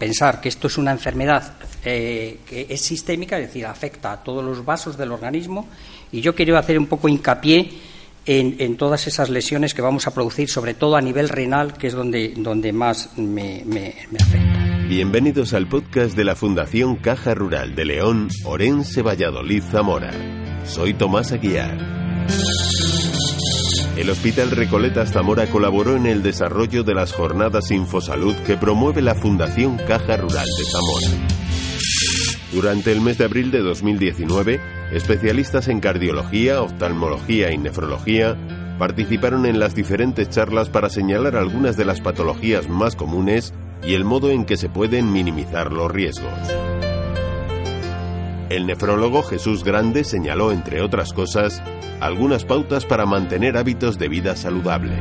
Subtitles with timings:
[0.00, 1.52] Pensar que esto es una enfermedad
[1.84, 5.68] eh, que es sistémica, es decir, afecta a todos los vasos del organismo,
[6.10, 7.70] y yo quiero hacer un poco hincapié
[8.24, 11.92] en, todas esas lesiones que vamos a producir, sobre todo a nivel renal, que es
[11.92, 14.86] donde, donde más me, me afecta.
[14.88, 20.12] Bienvenidos al podcast de la Fundación Caja Rural de León, Orense, Valladolid, Zamora.
[20.64, 21.78] Soy Tomás Aguiar.
[24.00, 29.14] El Hospital Recoletas Zamora colaboró en el desarrollo de las jornadas Infosalud que promueve la
[29.14, 31.28] Fundación Caja Rural de Zamora.
[32.50, 34.58] Durante el mes de abril de 2019,
[34.92, 38.38] especialistas en cardiología, oftalmología y nefrología
[38.78, 44.06] participaron en las diferentes charlas para señalar algunas de las patologías más comunes y el
[44.06, 46.32] modo en que se pueden minimizar los riesgos.
[48.50, 51.62] El nefrólogo Jesús Grande señaló, entre otras cosas,
[52.00, 54.98] algunas pautas para mantener hábitos de vida saludables.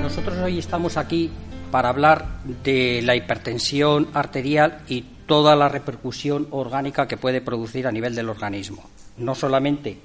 [0.00, 1.30] Nosotros hoy estamos aquí
[1.70, 7.92] para hablar de la hipertensión arterial y toda la repercusión orgánica que puede producir a
[7.92, 8.88] nivel del organismo.
[9.18, 9.98] No solamente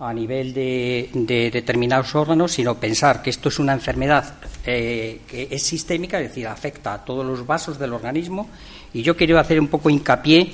[0.00, 4.34] a nivel de, determinados órganos, sino pensar que esto es una enfermedad
[4.66, 8.48] eh, que es sistémica, es decir, afecta a todos los vasos del organismo.
[8.92, 10.52] Y yo quiero hacer un poco hincapié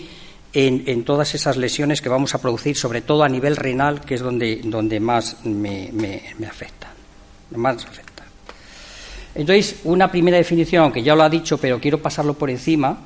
[0.53, 4.20] en, todas esas lesiones que vamos a producir, sobre todo a nivel renal, que es
[4.20, 5.91] donde, donde más me,
[6.48, 6.89] afecta.
[7.55, 8.25] Más afecta.
[9.34, 12.98] Entonces, una primera definición, aunque ya lo ha dicho, pero quiero pasarlo por encima,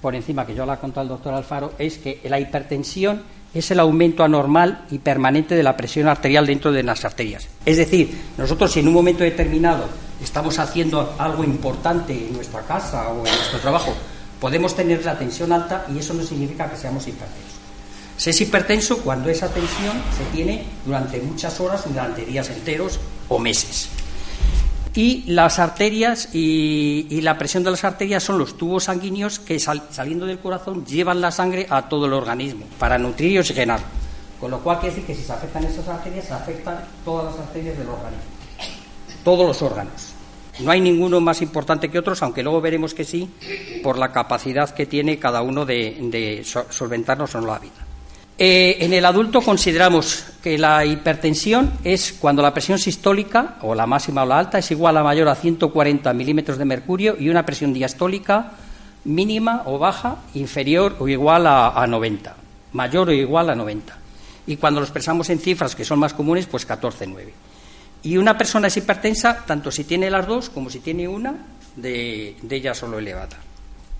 [0.00, 3.70] por encima, que ya lo ha contado el doctor Alfaro, es que la hipertensión es
[3.70, 7.48] el aumento anormal y permanente de la presión arterial dentro de las arterias.
[7.66, 9.86] Es decir, nosotros si en un momento determinado
[10.22, 13.94] estamos haciendo algo importante en nuestra casa o en nuestro trabajo,
[14.40, 17.60] podemos tener la tensión alta y eso no significa que seamos hipertensos.
[18.16, 23.38] Se es hipertenso cuando esa tensión se tiene durante muchas horas, durante días enteros o
[23.38, 23.88] meses.
[24.94, 30.26] Y las arterias y, la presión de las arterias son los tubos sanguíneos que saliendo
[30.26, 33.80] del corazón llevan la sangre a todo el organismo para nutrir y oxigenar.
[34.40, 37.46] Con lo cual quiere decir que si se afectan esas arterias, se afectan todas las
[37.46, 38.24] arterias del organismo.
[39.22, 40.14] Todos los órganos.
[40.62, 43.28] No hay ninguno más importante que otros, aunque luego veremos que sí,
[43.82, 47.72] por la capacidad que tiene cada uno de, solventarnos o no la vida.
[48.38, 53.86] Eh, en el adulto consideramos que la hipertensión es cuando la presión sistólica, o la
[53.86, 57.44] máxima o la alta, es igual a mayor a 140 milímetros de mercurio y una
[57.44, 58.52] presión diastólica
[59.04, 62.34] mínima o baja inferior o igual a, 90,
[62.72, 63.96] mayor o igual a 90.
[64.46, 67.30] Y cuando lo expresamos en cifras que son más comunes, pues 14,9.
[68.02, 71.34] Y una persona es hipertensa tanto si tiene las dos como si tiene una
[71.76, 73.50] de ella solo elevada.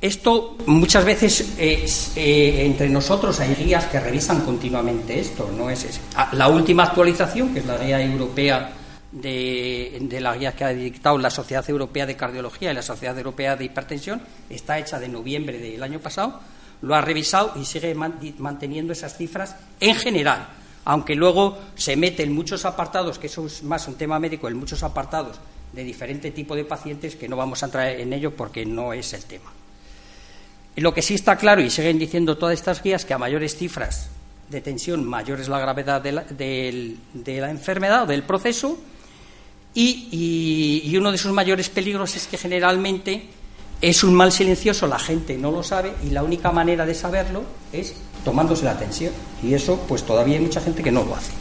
[0.00, 6.30] Esto muchas veces eh, entre nosotros hay guías que revisan continuamente esto, no es ah,
[6.32, 8.72] la última actualización, que es la guía europea
[9.12, 13.56] de, la guía que ha dictado la Sociedad Europea de Cardiología y la Sociedad Europea
[13.56, 16.40] de Hipertensión, está hecha de noviembre del año pasado,
[16.80, 20.48] lo ha revisado y sigue manteniendo esas cifras en general,
[20.84, 24.56] aunque luego se mete en muchos apartados, que eso es más un tema médico, en
[24.56, 25.38] muchos apartados
[25.72, 29.12] de diferente tipo de pacientes que no vamos a entrar en ello porque no es
[29.12, 29.50] el tema.
[30.76, 34.08] Lo que sí está claro, y siguen diciendo todas estas guías, que a mayores cifras
[34.48, 38.78] de tensión, mayor es la gravedad de la, enfermedad o del proceso,
[39.74, 43.28] y, uno de sus mayores peligros es que generalmente
[43.80, 47.42] es un mal silencioso, la gente no lo sabe, y la única manera de saberlo
[47.72, 47.94] es
[48.24, 49.12] tomándose la tensión.
[49.42, 51.32] Y eso, pues todavía hay mucha gente que no lo hace.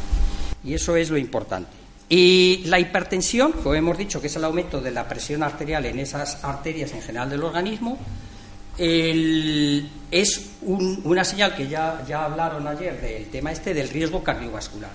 [0.64, 1.70] Y eso es lo importante.
[2.10, 6.00] Y la hipertensión, como hemos dicho, que es el aumento de la presión arterial en
[6.00, 8.00] esas arterias en general del organismo,
[8.80, 14.92] es una señal que ya, ya hablaron ayer del tema este del riesgo cardiovascular.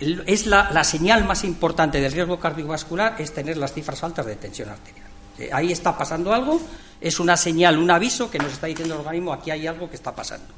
[0.00, 4.68] es la, señal más importante del riesgo cardiovascular es tener las cifras altas de tensión
[4.68, 5.06] arterial.
[5.38, 6.60] Eh, ahí está pasando algo,
[7.00, 9.96] es una señal, un aviso que nos está diciendo el organismo aquí hay algo que
[9.96, 10.52] está pasando.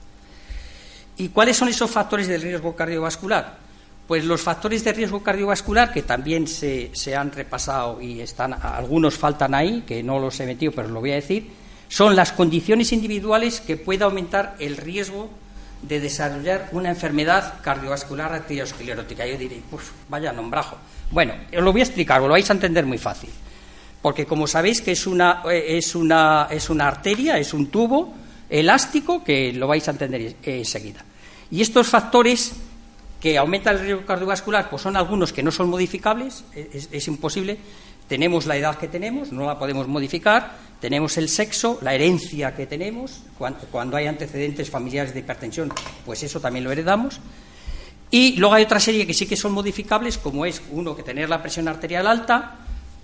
[1.21, 3.59] ¿Y cuáles son esos factores del riesgo cardiovascular?
[4.09, 9.19] Pues los factores de riesgo cardiovascular, que también se, se han repasado y están, algunos
[9.19, 11.51] faltan ahí, que no los he metido, pero lo voy a decir,
[11.91, 15.29] son las condiciones individuales que puede aumentar el riesgo
[15.83, 19.27] de desarrollar una enfermedad cardiovascular arteriosclerótica.
[19.27, 20.79] Yo diré, pues vaya nombrajo.
[21.11, 23.29] Bueno, os lo voy a explicar, os lo vais a entender muy fácil.
[24.01, 28.15] Porque como sabéis que es una, eh, es una, es una arteria, es un tubo
[28.49, 31.05] elástico que lo vais a entender enseguida.
[31.51, 32.53] Y estos factores
[33.21, 37.59] que aumentan el riesgo cardiovascular, pues son algunos que no son modificables, es imposible,
[38.11, 42.67] tenemos la edad que tenemos, no la podemos modificar, tenemos el sexo, la herencia que
[42.67, 43.23] tenemos,
[43.71, 45.73] cuando, hay antecedentes familiares de hipertensión,
[46.05, 47.21] pues eso también lo heredamos.
[48.11, 51.29] Y luego hay otra serie que sí que son modificables, como es uno que tener
[51.29, 52.57] la presión arterial alta,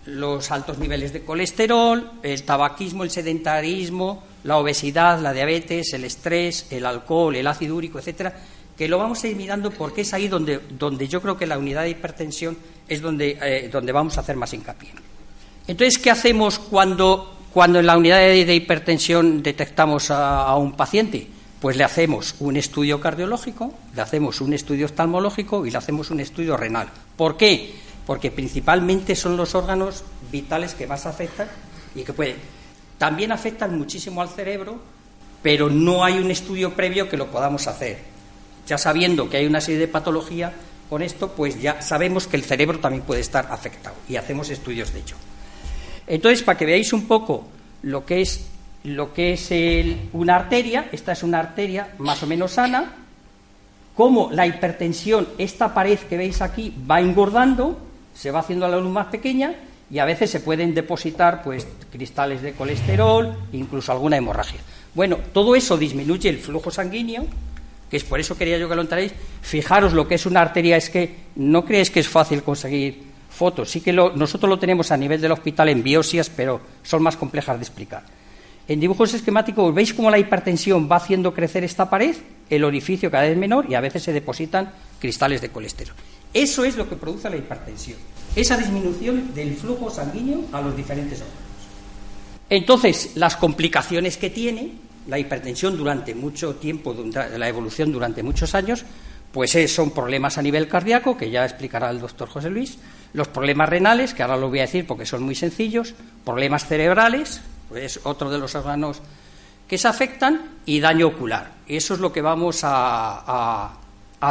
[0.06, 6.66] los altos niveles de colesterol, el tabaquismo, el sedentarismo, la obesidad, la diabetes, el estrés,
[6.70, 8.32] el alcohol, el ácido úrico, etcétera,
[8.76, 11.58] que lo vamos a ir mirando porque es ahí donde, donde yo creo que la
[11.58, 12.56] unidad de hipertensión
[12.86, 14.90] es donde, eh, donde vamos a hacer más hincapié.
[15.66, 21.26] Entonces, ¿qué hacemos cuando, cuando en la unidad de, hipertensión detectamos a, un paciente?
[21.58, 26.20] Pues le hacemos un estudio cardiológico, le hacemos un estudio oftalmológico y le hacemos un
[26.20, 26.88] estudio renal.
[27.16, 27.74] ¿Por qué?
[28.06, 31.48] Porque principalmente son los órganos vitales que más afectan
[31.94, 32.36] y que pueden.
[32.98, 34.78] También afectan muchísimo al cerebro,
[35.42, 37.98] pero no hay un estudio previo que lo podamos hacer.
[38.66, 40.52] Ya sabiendo que hay una serie de patologías
[40.88, 44.92] con esto, pues ya sabemos que el cerebro también puede estar afectado y hacemos estudios
[44.92, 45.16] de ello.
[46.06, 47.46] Entonces, para que veáis un poco
[47.82, 48.46] lo que es,
[48.84, 49.50] lo que es
[50.12, 52.94] una arteria, esta es una arteria más o menos sana,
[53.94, 57.85] cómo la hipertensión, esta pared que veis aquí, va engordando,
[58.16, 59.54] se va haciendo la luz más pequeña
[59.90, 64.60] y a veces se pueden depositar pues cristales de colesterol, incluso alguna hemorragia.
[64.94, 67.26] Bueno, todo eso disminuye el flujo sanguíneo,
[67.90, 69.12] que es por eso quería yo que lo entraréis.
[69.42, 73.70] Fijaros lo que es una arteria, es que no creéis que es fácil conseguir fotos.
[73.70, 77.58] Sí que nosotros lo tenemos a nivel del hospital en biopsias, pero son más complejas
[77.58, 78.02] de explicar.
[78.68, 82.16] En dibujos esquemáticos veis cómo la hipertensión va haciendo crecer esta pared,
[82.50, 85.94] el orificio cada vez menor y a veces se depositan cristales de colesterol.
[86.34, 87.98] Eso es lo que produce la hipertensión,
[88.34, 91.46] esa disminución del flujo sanguíneo a los diferentes órganos.
[92.50, 94.72] Entonces, las complicaciones que tiene
[95.06, 96.94] la hipertensión durante mucho tiempo,
[97.36, 98.84] la evolución durante muchos años,
[99.32, 102.78] pues son problemas a nivel cardíaco, que ya explicará el doctor José Luis,
[103.12, 107.40] los problemas renales, que ahora lo voy a decir porque son muy sencillos, problemas cerebrales,
[107.68, 109.00] pues otro de los órganos
[109.66, 111.52] que se afectan, y daño ocular.
[111.66, 113.72] Eso es lo que vamos a,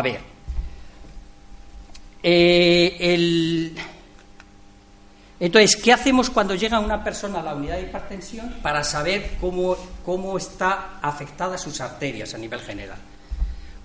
[0.03, 0.19] ver.
[2.21, 3.73] Eh,
[5.39, 9.75] entonces, ¿qué hacemos cuando llega una persona a la unidad de hipertensión para saber cómo,
[10.03, 12.97] cómo está afectada sus arterias a nivel general?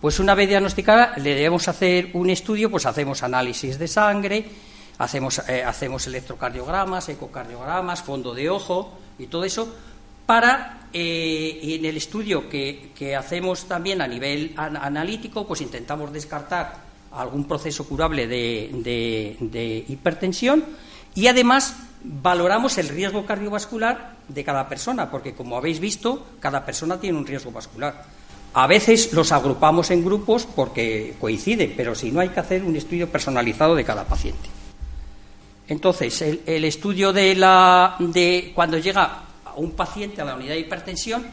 [0.00, 4.46] Pues una vez diagnosticada le debemos hacer un estudio, pues hacemos análisis de sangre,
[4.98, 9.72] hacemos, eh, hacemos electrocardiogramas, ecocardiogramas, fondo de ojo y todo eso,
[10.26, 16.76] para, eh, en el estudio que, hacemos también a nivel analítico, pues intentamos descartar
[17.12, 20.64] algún proceso curable de, hipertensión
[21.14, 27.00] y además valoramos el riesgo cardiovascular de cada persona, porque como habéis visto, cada persona
[27.00, 28.04] tiene un riesgo vascular.
[28.54, 32.76] A veces los agrupamos en grupos porque coinciden, pero si no hay que hacer un
[32.76, 34.59] estudio personalizado de cada paciente.
[35.70, 39.22] Entonces, el, estudio de, la, de cuando llega
[39.54, 41.24] un paciente a la unidad de hipertensión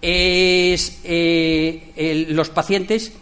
[0.00, 3.12] es eh, los pacientes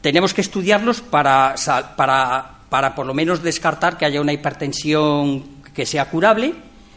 [0.00, 1.56] tenemos que estudiarlos para,
[1.96, 6.54] para, para por lo menos descartar que haya una hipertensión que sea curable.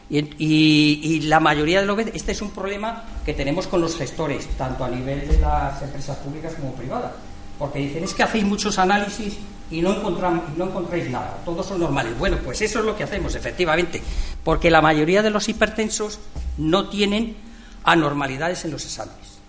[0.10, 4.46] Y, la mayoría de los veces este es un problema que tenemos con los gestores
[4.56, 7.14] tanto a nivel de las empresas públicas como privadas
[7.58, 9.38] porque dicen es que hacéis muchos análisis
[9.74, 12.18] y no, no encontráis nada, todos son normales.
[12.18, 14.02] Bueno, pues eso es lo que hacemos, efectivamente,
[14.44, 16.20] porque la mayoría de los hipertensos
[16.60, 17.36] no tienen
[17.84, 19.40] anormalidades en los exámenes.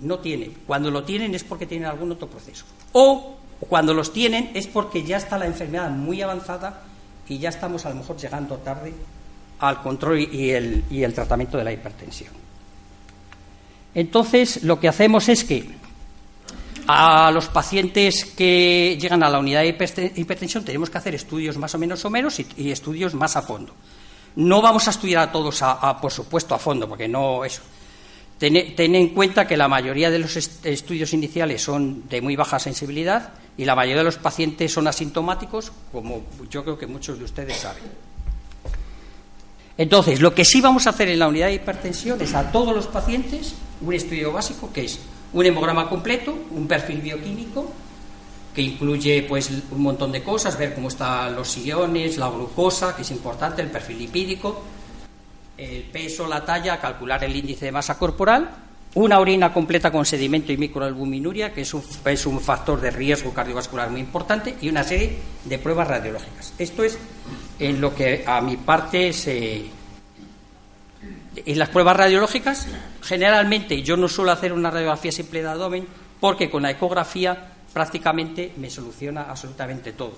[0.00, 0.54] No tienen.
[0.66, 2.64] Cuando lo tienen es porque tienen algún otro proceso.
[2.92, 6.82] O cuando los tienen es porque ya está la enfermedad muy avanzada
[7.28, 8.94] y ya estamos a lo mejor llegando tarde
[9.58, 12.32] al control y el, y el tratamiento de la hipertensión.
[13.94, 15.70] Entonces, lo que hacemos es que
[16.86, 21.74] a los pacientes que llegan a la unidad de hipertensión tenemos que hacer estudios más
[21.74, 23.74] o menos someros y, y estudios más a fondo.
[24.36, 27.62] No vamos a estudiar a todos, a, por supuesto, a fondo, porque no eso.
[28.38, 33.32] Ten, en cuenta que la mayoría de los estudios iniciales son de muy baja sensibilidad
[33.56, 37.56] y la mayoría de los pacientes son asintomáticos, como yo creo que muchos de ustedes
[37.56, 37.84] saben.
[39.78, 42.74] Entonces, lo que sí vamos a hacer en la unidad de hipertensión es a todos
[42.74, 44.98] los pacientes un estudio básico que es
[45.32, 47.70] un hemograma completo, un perfil bioquímico
[48.54, 53.02] que incluye pues un montón de cosas, ver cómo están los iones, la glucosa, que
[53.02, 54.62] es importante, el perfil lipídico,
[55.58, 58.48] el peso, la talla, calcular el índice de masa corporal,
[58.94, 63.34] una orina completa con sedimento y microalbuminuria, que es un, es un factor de riesgo
[63.34, 66.54] cardiovascular muy importante, y una serie de pruebas radiológicas.
[66.58, 66.98] Esto es
[67.58, 69.66] en lo que a mi parte se,
[71.44, 72.66] en las pruebas radiológicas,
[73.02, 75.86] generalmente yo no suelo hacer una radiografía simple de abdomen
[76.20, 80.14] porque con la ecografía prácticamente me soluciona absolutamente todo.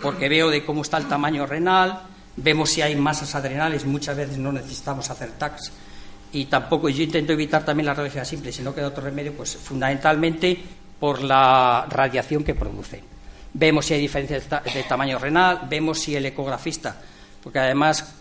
[0.00, 2.02] Porque veo de cómo está el tamaño renal,
[2.36, 5.72] vemos si hay masas adrenales, muchas veces no necesitamos hacer TACs
[6.32, 9.56] y tampoco, yo intento evitar también la radiografía simple, si no queda otro remedio, pues
[9.56, 10.56] fundamentalmente
[11.00, 13.02] por la radiación que produce.
[13.52, 16.96] Vemos si hay diferencia de, tamaño renal, vemos si el ecografista,
[17.42, 18.14] porque además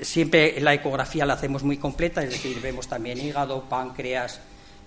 [0.00, 4.40] siempre la ecografía la hacemos muy completa, es decir, vemos también hígado, páncreas,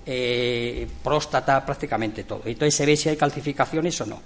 [0.05, 2.41] eh, próstata, prácticamente todo.
[2.45, 4.21] Entonces se ve si hay calcificaciones o no.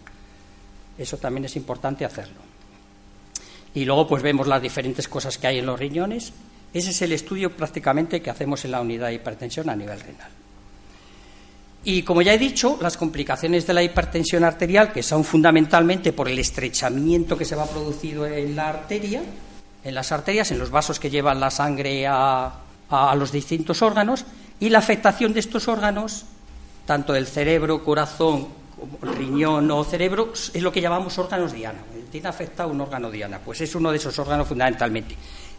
[0.97, 2.39] Eso también es importante hacerlo.
[3.75, 6.33] Y luego pues vemos las diferentes cosas que hay en los riñones.
[6.73, 10.31] Ese es el estudio prácticamente que hacemos en la unidad de hipertensión a nivel renal.
[11.83, 16.27] Y como ya he dicho, las complicaciones de la hipertensión arterial, que son fundamentalmente por
[16.27, 19.21] el estrechamiento que se va producido en la arteria,
[19.87, 22.51] en las arterias, en los vasos que llevan la sangre a,
[23.15, 24.25] los distintos órganos,
[24.59, 26.25] y la afectación de estos órganos,
[26.85, 28.49] tanto el cerebro, corazón,
[29.01, 31.79] riñón o cerebro, es lo que llamamos órganos diana.
[32.11, 35.15] Tiene afectado un órgano diana, pues es uno de esos órganos fundamentalmente.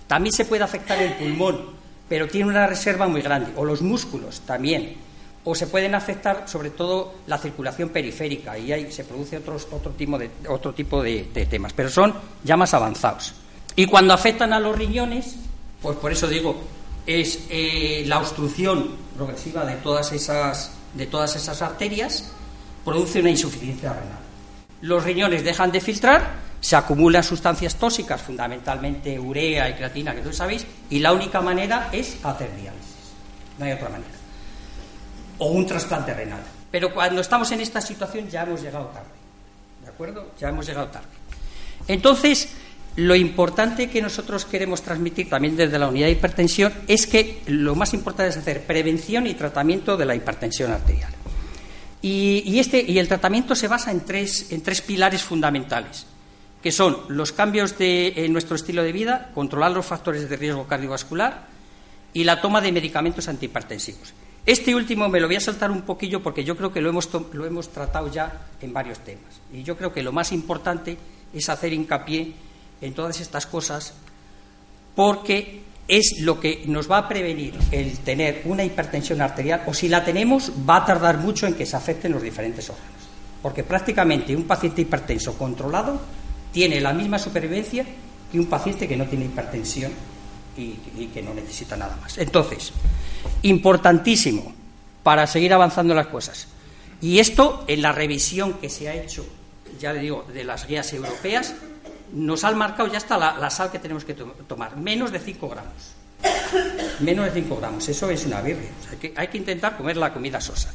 [0.07, 1.71] También se puede afectar el pulmón,
[2.07, 4.97] pero tiene una reserva muy grande, o los músculos también,
[5.45, 9.93] o se pueden afectar sobre todo la circulación periférica y ahí se produce otros, otro
[9.93, 12.13] tipo, de, otro tipo de, temas, pero son
[12.45, 13.35] ya más avanzados.
[13.79, 15.37] Y cuando afectan a los riñones,
[15.81, 16.61] pues por eso digo,
[17.07, 22.33] es eh, la obstrucción progresiva de todas esas, de todas esas arterias,
[22.85, 24.19] produce una insuficiencia renal.
[24.81, 26.29] Los riñones dejan de filtrar,
[26.61, 31.89] se acumulan sustancias tóxicas, fundamentalmente urea y creatina, que todos sabéis, y la única manera
[31.93, 33.13] es hacer diálisis.
[33.59, 34.11] No hay otra manera.
[35.39, 36.43] O un trasplante renal.
[36.73, 39.07] Pero cuando estamos en esta situación ya hemos llegado tarde.
[39.85, 40.33] ¿De acuerdo?
[40.37, 41.07] Ya hemos llegado tarde.
[41.87, 42.49] Entonces,
[42.99, 47.77] lo importante que nosotros queremos transmitir también desde la unidad de hipertensión es que lo
[47.77, 51.13] más importante es hacer prevención y tratamiento de la hipertensión arterial.
[52.03, 56.07] Y, este, el tratamiento se basa en tres, en tres pilares fundamentales,
[56.61, 60.67] que son los cambios de, en nuestro estilo de vida, controlar los factores de riesgo
[60.67, 61.47] cardiovascular
[62.13, 64.13] y la toma de medicamentos antihipertensivos.
[64.45, 67.09] Este último me lo voy a saltar un poquillo porque yo creo que lo hemos,
[67.33, 69.41] lo hemos tratado ya en varios temas.
[69.53, 70.99] Y yo creo que lo más importante
[71.33, 72.48] es hacer hincapié
[72.81, 73.95] en todas estas cosas
[74.95, 79.89] porque es lo que nos va a prevenir el tener una hipertensión arterial o si
[79.89, 82.93] la tenemos va a tardar mucho en que se afecten los diferentes órganos.
[83.41, 86.01] Porque prácticamente un paciente hipertenso controlado
[86.53, 87.87] tiene la misma supervivencia
[88.31, 89.93] que un paciente que no tiene hipertensión
[90.57, 92.19] y, y que no necesita nada más.
[92.19, 92.73] Entonces,
[93.43, 94.53] importantísimo
[95.03, 96.49] para seguir avanzando las cosas.
[97.01, 99.25] Y esto en la revisión que se ha hecho,
[99.79, 101.55] ya le digo, de las guías europeas,
[102.13, 105.95] nos han marcado ya está la, sal que tenemos que tomar, menos de 5 gramos.
[107.01, 108.71] Menos de 5 gramos, eso es una birria.
[108.91, 110.73] hay, que, hay que intentar comer la comida sosa.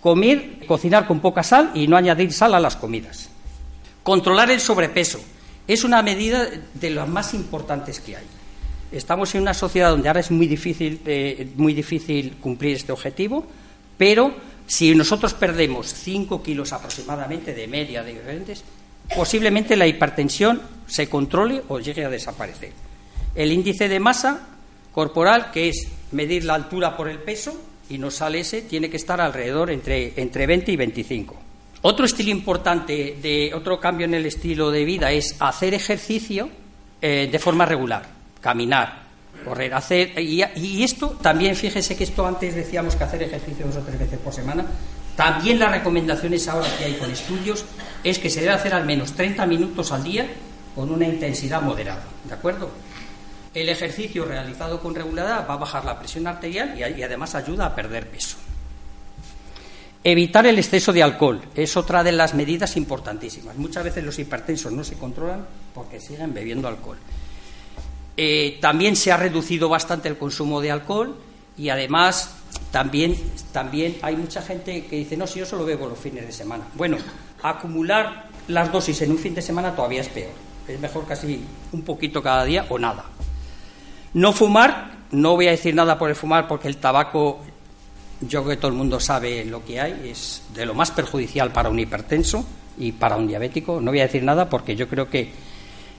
[0.00, 3.28] Comer, cocinar con poca sal y no añadir sal a las comidas.
[4.02, 5.20] Controlar el sobrepeso
[5.66, 8.24] es una medida de las más importantes que hay.
[8.90, 13.44] Estamos en una sociedad donde ahora es muy difícil, eh, muy difícil cumplir este objetivo,
[13.98, 14.34] pero
[14.66, 18.64] si nosotros perdemos 5 kilos aproximadamente de media de diferentes,
[19.14, 22.72] posiblemente la hipertensión se controle o llegue a desaparecer.
[23.34, 24.48] El índice de masa
[24.92, 27.56] corporal, que es medir la altura por el peso,
[27.90, 31.36] y no sale ese, tiene que estar alrededor entre, entre 20 y 25.
[31.82, 36.50] Otro estilo importante, de, otro cambio en el estilo de vida es hacer ejercicio
[37.00, 38.06] eh, de forma regular,
[38.40, 39.04] caminar,
[39.44, 40.18] correr, hacer.
[40.18, 43.98] Y, y, esto también, fíjese que esto antes decíamos que hacer ejercicio dos o tres
[43.98, 44.66] veces por semana,
[45.18, 47.64] también las recomendaciones ahora que hay con estudios
[48.04, 50.28] es que se debe hacer al menos 30 minutos al día
[50.76, 52.70] con una intensidad moderada, ¿de acuerdo?
[53.52, 57.74] El ejercicio realizado con regularidad va a bajar la presión arterial y, además ayuda a
[57.74, 58.36] perder peso.
[60.04, 63.56] Evitar el exceso de alcohol es otra de las medidas importantísimas.
[63.56, 65.44] Muchas veces los hipertensos no se controlan
[65.74, 66.98] porque siguen bebiendo alcohol.
[68.16, 71.16] Eh, también se ha reducido bastante el consumo de alcohol
[71.56, 72.37] y además
[72.70, 73.16] también,
[73.52, 76.64] también hay mucha gente que dice, no, si yo solo bebo los fines de semana.
[76.74, 76.98] Bueno,
[77.42, 80.32] acumular las dosis en un fin de semana todavía es peor.
[80.66, 81.40] Es mejor casi
[81.72, 83.04] un poquito cada día o nada.
[84.14, 87.40] No fumar, no voy a decir nada por el fumar porque el tabaco,
[88.20, 91.52] yo creo que todo el mundo sabe lo que hay, es de lo más perjudicial
[91.52, 92.44] para un hipertenso
[92.76, 93.80] y para un diabético.
[93.80, 95.32] No voy a decir nada porque yo creo que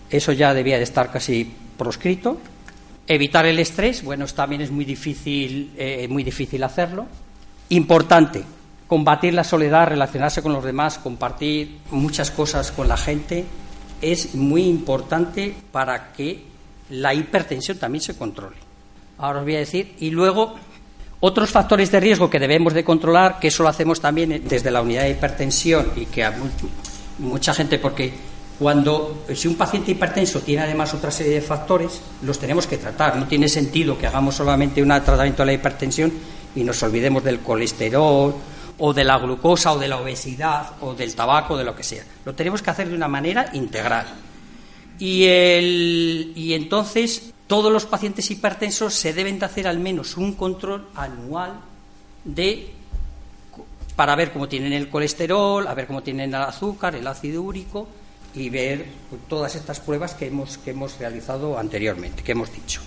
[0.09, 2.37] eso ya debía de estar casi proscrito.
[3.11, 7.07] Evitar el estrés, bueno, también es muy difícil, eh, muy difícil hacerlo.
[7.69, 8.43] Importante,
[8.85, 13.45] combatir la soledad, relacionarse con los demás, compartir muchas cosas con la gente,
[13.99, 16.43] es muy importante para que
[16.91, 18.57] la hipertensión también se controle.
[19.17, 20.53] Ahora os voy a decir, y luego
[21.19, 24.83] otros factores de riesgo que debemos de controlar, que eso lo hacemos también desde la
[24.83, 26.35] unidad de hipertensión y que a
[27.17, 28.13] mucha gente, porque
[28.59, 33.15] cuando, si un paciente hipertenso tiene además otra serie de factores, los tenemos que tratar.
[33.15, 36.11] No tiene sentido que hagamos solamente un tratamiento de la hipertensión
[36.53, 38.35] y nos olvidemos del colesterol
[38.77, 41.83] o de la glucosa o de la obesidad o del tabaco, o de lo que
[41.83, 42.03] sea.
[42.25, 44.07] Lo tenemos que hacer de una manera integral.
[44.99, 45.23] Y,
[46.35, 51.61] y entonces todos los pacientes hipertensos se deben de hacer al menos un control anual
[52.25, 52.73] de
[53.95, 57.87] para ver cómo tienen el colesterol, a ver cómo tienen el azúcar, el ácido úrico
[58.33, 58.85] y ver
[59.27, 62.81] todas estas pruebas que hemos, que hemos realizado anteriormente, que hemos dicho.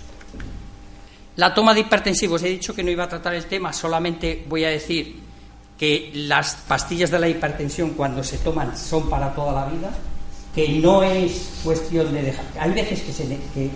[1.35, 4.65] La toma de hipertensivos, he dicho que no iba a tratar el tema, solamente voy
[4.65, 5.15] a decir
[5.77, 9.91] que las pastillas de la hipertensión cuando se toman son para toda la vida,
[10.53, 12.45] que no es cuestión de dejar.
[12.59, 13.71] Hay veces que, se, que,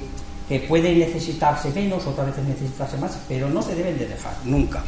[0.47, 4.83] que puede necesitarse menos, otras veces necesitarse más, pero no se deben de dejar, nunca.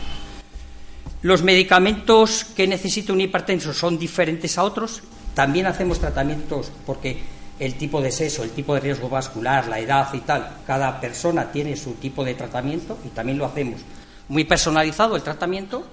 [1.21, 5.01] Los medicamentos que necesita un hipertenso son diferentes a otros.
[5.33, 7.21] También hacemos tratamientos porque
[7.59, 11.51] el tipo de sexo, el tipo de riesgo vascular, la edad y tal, cada persona
[11.51, 13.81] tiene su tipo de tratamiento y también lo hacemos
[14.29, 15.83] muy personalizado el tratamiento.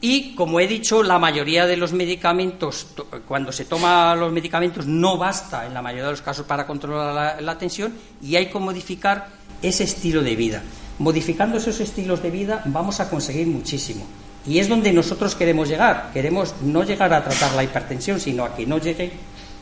[0.00, 2.88] Y como he dicho, la mayoría de los medicamentos,
[3.26, 7.14] cuando se toma los medicamentos, no basta en la mayoría de los casos para controlar
[7.14, 9.28] la, la tensión y hay que modificar
[9.62, 10.62] ese estilo de vida.
[10.98, 14.04] Modificando esos estilos de vida vamos a conseguir muchísimo.
[14.46, 16.10] Y es donde nosotros queremos llegar.
[16.12, 19.12] Queremos no llegar a tratar la hipertensión, sino a que no lleguen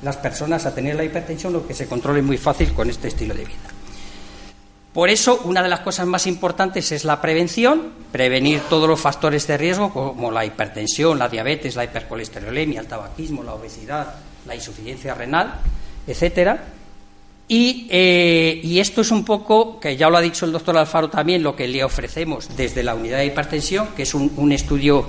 [0.03, 3.35] las personas a tener la hipertensión o que se controle muy fácil con este estilo
[3.35, 3.59] de vida.
[4.93, 9.47] Por eso, una de las cosas más importantes es la prevención, prevenir todos los factores
[9.47, 15.15] de riesgo como la hipertensión, la diabetes, la hipercolesterolemia, el tabaquismo, la obesidad, la insuficiencia
[15.15, 15.55] renal,
[16.07, 16.72] etcétera,
[17.55, 21.43] eh, y, esto es un poco, que ya lo ha dicho el doctor Alfaro también,
[21.43, 25.07] lo que le ofrecemos desde la unidad de hipertensión, que es un, estudio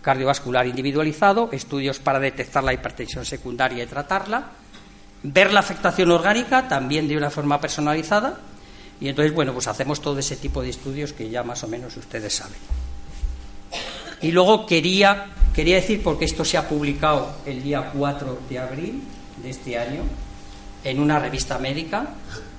[0.00, 4.52] cardiovascular individualizado, estudios para detectar la hipertensión secundaria y tratarla,
[5.22, 8.40] ver la afectación orgánica también de una forma personalizada,
[8.98, 11.94] y entonces, bueno, pues hacemos todo ese tipo de estudios que ya más o menos
[11.96, 12.58] ustedes saben.
[14.22, 19.02] Y luego quería, quería decir, porque esto se ha publicado el día 4 de abril
[19.42, 20.04] de este año,
[20.84, 22.14] en una revista médica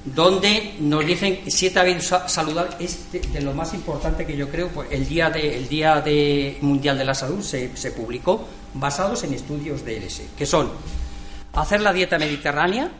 [0.05, 4.89] donde nos dicen siete hábitos saludables es de, lo más importante que yo creo pues
[4.91, 9.33] el día de el día de mundial de la salud se, se publicó basados en
[9.33, 10.71] estudios de LS que son
[11.53, 12.91] hacer la dieta mediterránea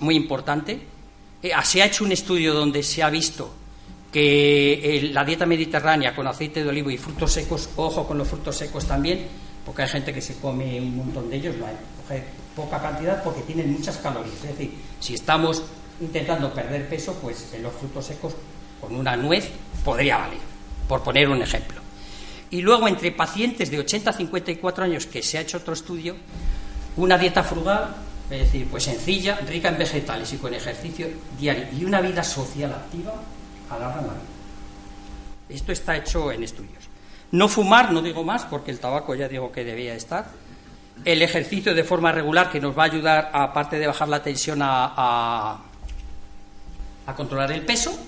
[0.00, 0.80] muy importante.
[1.42, 3.54] Eh, se ha hecho un estudio donde se ha visto
[4.12, 8.56] que la dieta mediterránea con aceite de olivo y frutos secos ojo con los frutos
[8.56, 9.26] secos también
[9.66, 11.74] porque hay gente que se come un montón de ellos no hay
[12.58, 14.34] poca cantidad porque tienen muchas calorías.
[14.34, 15.62] Es decir, si estamos
[16.00, 18.34] intentando perder peso, pues en los frutos secos
[18.80, 19.48] con una nuez
[19.84, 20.40] podría valer,
[20.88, 21.80] por poner un ejemplo.
[22.50, 26.16] Y luego entre pacientes de 80 a 54 años que se ha hecho otro estudio,
[26.96, 27.94] una dieta frugal,
[28.28, 31.06] es decir, pues sencilla, rica en vegetales y con ejercicio
[31.38, 33.14] diario y una vida social activa,
[33.70, 34.22] alargan la vida.
[35.48, 36.88] Esto está hecho en estudios.
[37.30, 40.26] No fumar, no digo más, porque el tabaco ya digo que debía estar
[41.04, 44.60] el ejercicio de forma regular que nos va a ayudar, aparte de bajar la tensión,
[44.62, 45.58] a,
[47.06, 47.98] a, controlar el peso,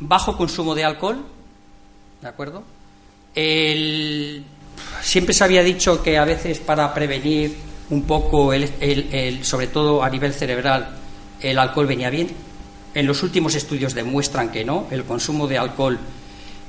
[0.00, 1.24] bajo consumo de alcohol,
[2.20, 2.62] ¿de acuerdo?
[5.00, 7.56] siempre se había dicho que a veces para prevenir
[7.90, 10.96] un poco, el, sobre todo a nivel cerebral,
[11.40, 12.28] el alcohol venía bien.
[12.94, 15.98] En los últimos estudios demuestran que no, el consumo de alcohol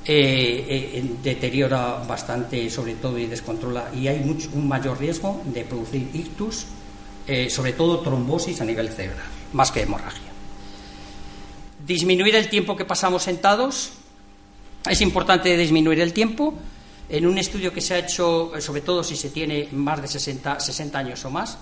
[0.05, 5.63] eh, eh, deteriora bastante, sobre todo, y descontrola, y hay mucho, un mayor riesgo de
[5.63, 6.65] producir ictus,
[7.25, 10.31] eh, sobre todo trombosis a nivel cerebral, más que hemorragia.
[11.85, 13.91] Disminuir el tiempo que pasamos sentados.
[14.89, 16.53] Es importante disminuir el tiempo.
[17.09, 20.59] En un estudio que se ha hecho, sobre todo si se tiene más de 60,
[20.59, 21.57] 60 años o más,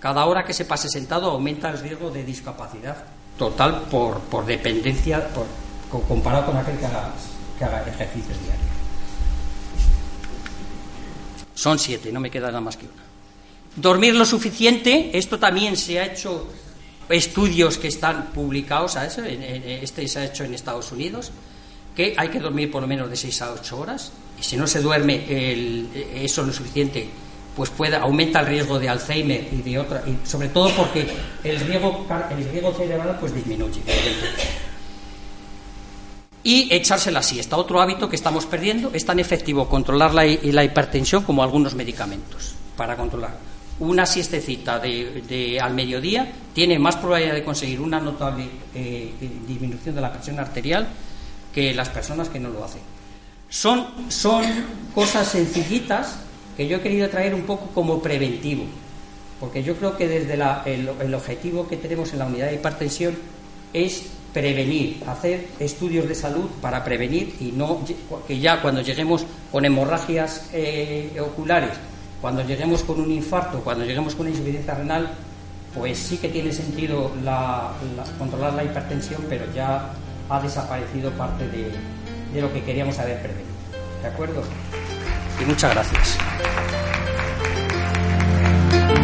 [0.00, 3.04] cada hora que se pase sentado aumenta el riesgo de discapacidad
[3.40, 5.28] total por, dependencia,
[6.08, 7.10] comparado con aquel que haga
[7.60, 8.66] que haga ejercicios diarios.
[11.54, 13.02] Son siete, no me queda nada más que una.
[13.76, 16.48] Dormir lo suficiente, esto también se ha hecho
[17.10, 21.32] estudios que están publicados, a eso, este se ha hecho en Estados Unidos,
[21.94, 24.66] que hay que dormir por lo menos de seis a ocho horas, y si no
[24.66, 25.26] se duerme
[26.24, 27.10] eso lo suficiente,
[27.54, 31.06] pues puede, aumenta el riesgo de Alzheimer y de otra, y sobre todo porque
[31.44, 33.82] el riesgo, el riesgo cerebral pues disminuye
[36.42, 38.90] y echarse la siesta, otro hábito que estamos perdiendo.
[38.92, 43.36] Es tan efectivo controlar la, la hipertensión como algunos medicamentos para controlar.
[43.80, 49.12] Una siestecita de, al mediodía tiene más probabilidad de conseguir una notable eh,
[49.46, 50.86] disminución de la presión arterial
[51.52, 52.82] que las personas que no lo hacen.
[53.48, 54.44] Son, son
[54.94, 56.16] cosas sencillitas
[56.56, 58.64] que yo he querido traer un poco como preventivo,
[59.40, 63.16] porque yo creo que desde el, el objetivo que tenemos en la unidad de hipertensión
[63.72, 67.80] es prevenir, hacer estudios de salud para prevenir y no
[68.26, 71.72] que ya cuando lleguemos con hemorragias eh, oculares,
[72.20, 75.10] cuando lleguemos con un infarto, cuando lleguemos con una insuficiencia renal,
[75.74, 77.12] pues sí que tiene sentido
[78.18, 79.92] controlar la hipertensión, pero ya
[80.28, 81.70] ha desaparecido parte de,
[82.32, 83.50] de lo que queríamos haber prevenido.
[84.02, 84.42] ¿De acuerdo?
[85.40, 86.18] Y muchas gracias.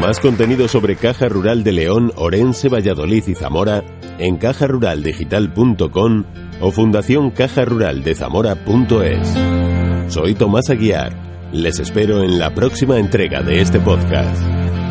[0.01, 3.83] Más contenido sobre Caja Rural de León, Orense, Valladolid y Zamora
[4.19, 6.25] en cajaruraldigital.com
[6.61, 9.35] o Fundación Caja Rural de Zamora.es.
[10.13, 11.13] Soy Tomás Aguiar.
[11.53, 14.86] Les espero en la próxima entrega de este podcast.